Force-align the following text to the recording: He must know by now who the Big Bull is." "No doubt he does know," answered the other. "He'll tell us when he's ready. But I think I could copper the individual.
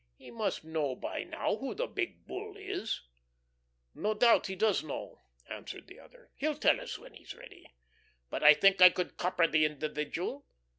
He 0.15 0.31
must 0.31 0.63
know 0.63 0.95
by 0.95 1.23
now 1.25 1.57
who 1.57 1.75
the 1.75 1.85
Big 1.85 2.25
Bull 2.25 2.57
is." 2.57 3.03
"No 3.93 4.15
doubt 4.15 4.47
he 4.47 4.55
does 4.55 4.83
know," 4.83 5.21
answered 5.47 5.85
the 5.85 5.99
other. 5.99 6.31
"He'll 6.37 6.57
tell 6.57 6.81
us 6.81 6.97
when 6.97 7.13
he's 7.13 7.35
ready. 7.35 7.75
But 8.31 8.41
I 8.43 8.55
think 8.55 8.81
I 8.81 8.89
could 8.89 9.17
copper 9.17 9.45
the 9.45 9.63
individual. 9.63 10.47